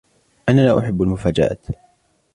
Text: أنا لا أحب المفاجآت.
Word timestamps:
أنا 0.49 0.61
لا 0.61 0.79
أحب 0.79 1.01
المفاجآت. 1.01 1.65